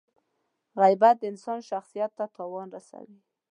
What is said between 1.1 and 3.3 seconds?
د انسان شخصیت ته تاوان رسوي.